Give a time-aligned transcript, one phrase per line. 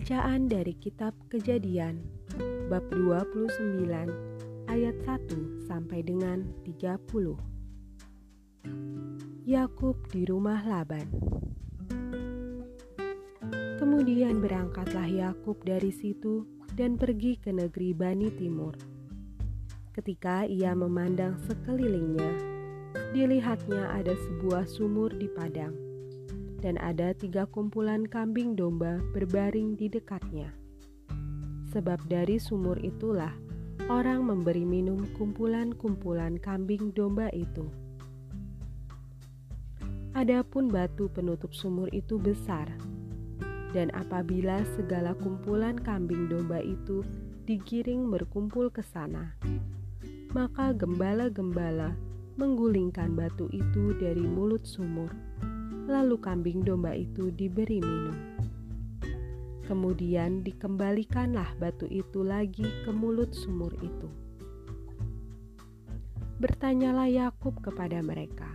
[0.00, 2.00] Bacaan dari kitab Kejadian
[2.72, 3.84] bab 29
[4.64, 7.36] ayat 1 sampai dengan 30.
[9.44, 11.04] Yakub di rumah Laban.
[13.76, 18.72] Kemudian berangkatlah Yakub dari situ dan pergi ke negeri Bani Timur.
[19.92, 22.40] Ketika ia memandang sekelilingnya,
[23.12, 25.89] dilihatnya ada sebuah sumur di padang
[26.60, 30.52] dan ada tiga kumpulan kambing domba berbaring di dekatnya.
[31.72, 33.32] Sebab dari sumur itulah
[33.88, 37.64] orang memberi minum kumpulan-kumpulan kambing domba itu.
[40.12, 42.66] Adapun batu penutup sumur itu besar,
[43.70, 47.06] dan apabila segala kumpulan kambing domba itu
[47.46, 49.38] digiring berkumpul ke sana,
[50.34, 51.94] maka gembala-gembala
[52.34, 55.10] menggulingkan batu itu dari mulut sumur
[55.90, 58.14] lalu kambing domba itu diberi minum.
[59.66, 64.06] Kemudian dikembalikanlah batu itu lagi ke mulut sumur itu.
[66.38, 68.48] Bertanyalah Yakub kepada mereka,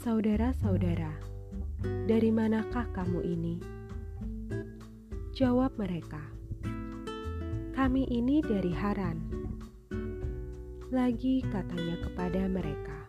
[0.00, 1.12] "Saudara-saudara,
[2.08, 3.54] dari manakah kamu ini?"
[5.36, 6.20] Jawab mereka,
[7.76, 9.16] "Kami ini dari Haran."
[10.92, 13.01] Lagi katanya kepada mereka,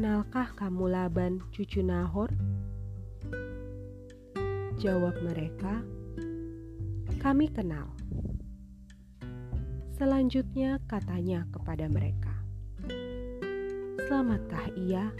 [0.00, 2.32] Kenalkah kamu Laban, cucu Nahor?
[4.80, 5.84] Jawab mereka,
[7.20, 7.92] "Kami kenal."
[10.00, 12.32] Selanjutnya katanya kepada mereka,
[14.08, 15.12] "Selamatkah ia?"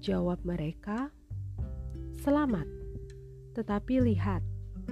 [0.00, 1.12] Jawab mereka,
[2.24, 2.64] "Selamat."
[3.60, 4.40] Tetapi lihat,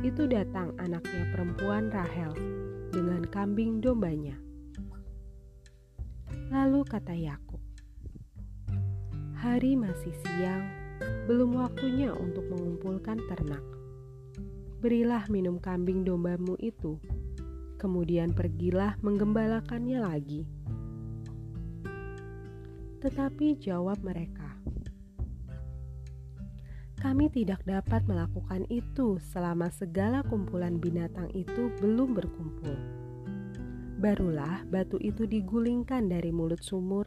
[0.04, 2.36] itu datang anaknya perempuan Rahel
[2.92, 4.44] dengan kambing dombanya.
[6.46, 7.45] Lalu kata Yakub,
[9.46, 10.66] "Hari masih siang,
[11.30, 13.62] belum waktunya untuk mengumpulkan ternak.
[14.82, 16.98] Berilah minum kambing dombamu itu,
[17.78, 20.42] kemudian pergilah menggembalakannya lagi."
[22.98, 24.50] Tetapi jawab mereka,
[26.98, 32.74] "Kami tidak dapat melakukan itu selama segala kumpulan binatang itu belum berkumpul."
[34.02, 37.06] Barulah batu itu digulingkan dari mulut sumur,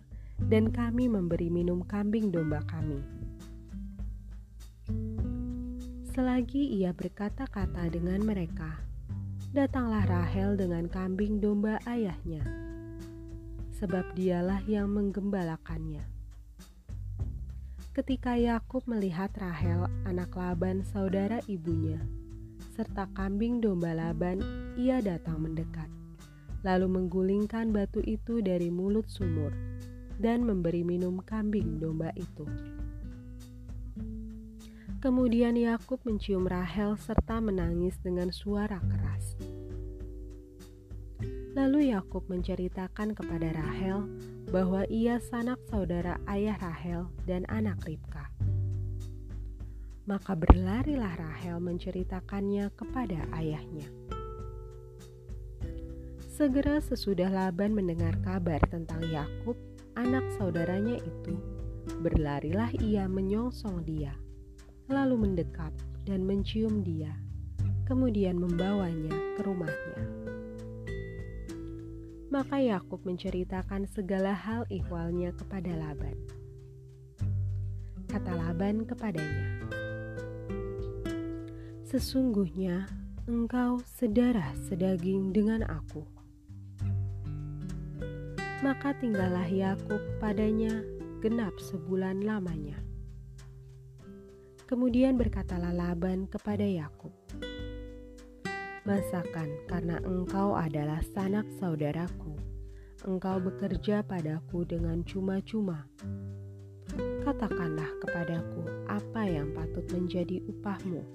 [0.49, 3.05] dan kami memberi minum kambing domba kami.
[6.09, 8.81] Selagi ia berkata-kata dengan mereka,
[9.53, 12.41] datanglah Rahel dengan kambing domba ayahnya,
[13.77, 16.01] sebab dialah yang menggembalakannya.
[17.93, 22.01] Ketika Yakub melihat Rahel, anak Laban, saudara ibunya,
[22.73, 24.41] serta kambing domba Laban,
[24.81, 25.87] ia datang mendekat
[26.59, 29.55] lalu menggulingkan batu itu dari mulut sumur
[30.19, 32.43] dan memberi minum kambing domba itu.
[34.99, 39.39] Kemudian Yakub mencium Rahel serta menangis dengan suara keras.
[41.55, 44.05] Lalu Yakub menceritakan kepada Rahel
[44.51, 48.27] bahwa ia sanak saudara ayah Rahel dan anak Ribka.
[50.03, 53.87] Maka berlarilah Rahel menceritakannya kepada ayahnya.
[56.27, 59.55] Segera sesudah Laban mendengar kabar tentang Yakub,
[59.99, 61.35] anak saudaranya itu,
[61.99, 64.15] berlarilah ia menyongsong dia,
[64.87, 65.75] lalu mendekat
[66.07, 67.11] dan mencium dia,
[67.83, 69.99] kemudian membawanya ke rumahnya.
[72.31, 76.15] Maka Yakub menceritakan segala hal ihwalnya kepada Laban.
[78.07, 79.67] Kata Laban kepadanya,
[81.83, 82.87] "Sesungguhnya
[83.27, 86.18] engkau sedarah sedaging dengan aku."
[88.59, 90.83] Maka tinggallah Yakub padanya
[91.23, 92.75] genap sebulan lamanya.
[94.67, 97.15] Kemudian berkatalah Laban kepada Yakub,
[98.83, 102.35] "Masakan karena engkau adalah sanak saudaraku,
[103.07, 105.87] engkau bekerja padaku dengan cuma-cuma.
[107.23, 111.07] Katakanlah kepadaku apa yang patut menjadi upahmu."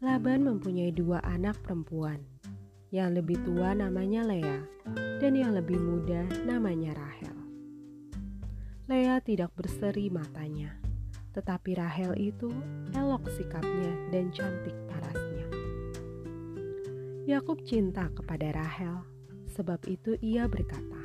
[0.00, 2.33] Laban mempunyai dua anak perempuan.
[2.92, 4.60] Yang lebih tua namanya Lea,
[5.20, 7.36] dan yang lebih muda namanya Rahel.
[8.84, 10.76] Lea tidak berseri matanya,
[11.32, 12.52] tetapi Rahel itu
[12.92, 15.48] elok sikapnya dan cantik parasnya.
[17.24, 19.00] Yakub cinta kepada Rahel,
[19.48, 21.00] sebab itu ia berkata,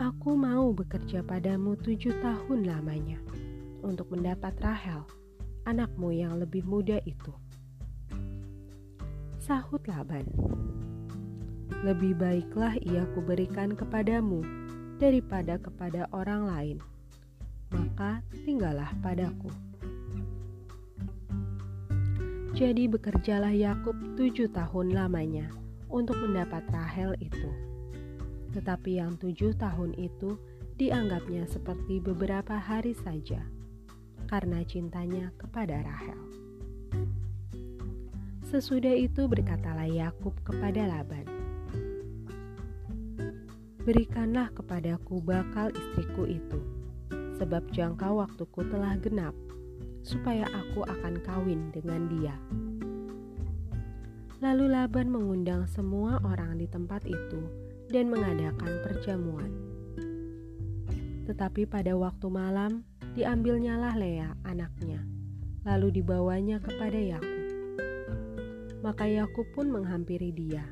[0.00, 3.20] Aku mau bekerja padamu tujuh tahun lamanya
[3.84, 5.04] untuk mendapat Rahel,
[5.68, 7.30] anakmu yang lebih muda itu.
[9.40, 10.28] Sahut Laban,
[11.80, 14.44] "Lebih baiklah ia kuberikan kepadamu
[15.00, 16.78] daripada kepada orang lain,
[17.72, 19.48] maka tinggallah padaku.
[22.52, 25.48] Jadi bekerjalah Yakub tujuh tahun lamanya
[25.88, 27.48] untuk mendapat Rahel itu.
[28.52, 30.36] Tetapi yang tujuh tahun itu
[30.76, 33.40] dianggapnya seperti beberapa hari saja
[34.28, 36.29] karena cintanya kepada Rahel.
[38.50, 41.22] Sesudah itu berkatalah Yakub kepada Laban,
[43.86, 46.58] "Berikanlah kepadaku bakal istriku itu,
[47.38, 49.38] sebab jangka waktuku telah genap."
[50.00, 52.36] supaya aku akan kawin dengan dia.
[54.40, 57.40] Lalu Laban mengundang semua orang di tempat itu
[57.92, 59.52] dan mengadakan perjamuan.
[61.28, 62.82] Tetapi pada waktu malam,
[63.12, 65.04] diambilnyalah Lea anaknya,
[65.68, 67.39] lalu dibawanya kepada Yakub.
[68.80, 70.64] Maka Yakub pun menghampiri dia.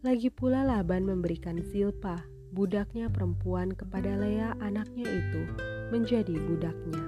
[0.00, 2.16] Lagi pula Laban memberikan Silpa,
[2.54, 5.42] budaknya perempuan kepada Lea anaknya itu,
[5.92, 7.04] menjadi budaknya.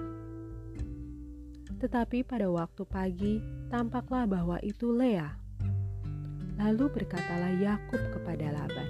[1.78, 3.38] Tetapi pada waktu pagi
[3.70, 5.30] tampaklah bahwa itu Lea.
[6.58, 8.88] Lalu berkatalah Yakub kepada Laban,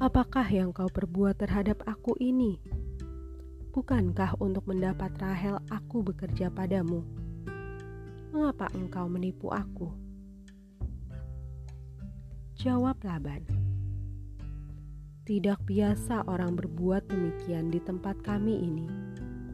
[0.00, 2.56] "Apakah yang kau perbuat terhadap aku ini?
[3.76, 7.04] Bukankah untuk mendapat Rahel aku bekerja padamu?
[8.30, 9.92] Mengapa engkau menipu aku?"
[12.58, 13.46] Jawab Laban,
[15.28, 18.86] "Tidak biasa orang berbuat demikian di tempat kami ini."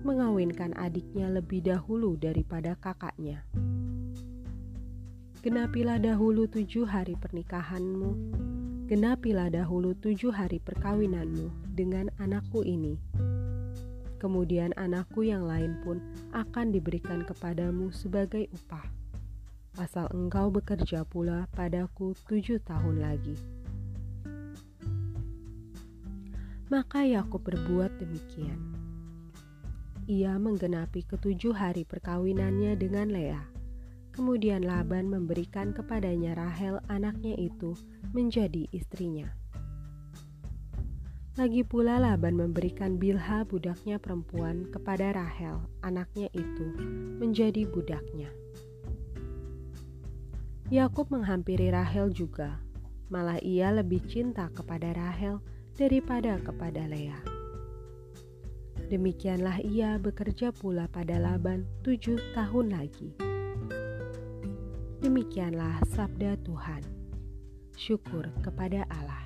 [0.05, 3.41] mengawinkan adiknya lebih dahulu daripada kakaknya.
[5.41, 8.11] Genapilah dahulu tujuh hari pernikahanmu,
[8.85, 13.01] genapilah dahulu tujuh hari perkawinanmu dengan anakku ini.
[14.25, 16.01] Kemudian anakku yang lain pun
[16.33, 18.89] akan diberikan kepadamu sebagai upah.
[19.77, 23.37] Asal engkau bekerja pula padaku tujuh tahun lagi.
[26.73, 28.85] Maka Yakub berbuat demikian
[30.05, 33.41] ia menggenapi ketujuh hari perkawinannya dengan Lea.
[34.13, 37.73] Kemudian Laban memberikan kepadanya Rahel anaknya itu
[38.13, 39.33] menjadi istrinya.
[41.35, 46.63] Lagi pula Laban memberikan Bilha budaknya perempuan kepada Rahel anaknya itu
[47.19, 48.31] menjadi budaknya.
[50.71, 52.63] Yakub menghampiri Rahel juga,
[53.11, 55.43] malah ia lebih cinta kepada Rahel
[55.75, 57.19] daripada kepada Leah.
[58.87, 63.11] Demikianlah ia bekerja pula pada Laban tujuh tahun lagi.
[65.03, 66.87] Demikianlah sabda Tuhan.
[67.75, 69.24] Syukur kepada Allah.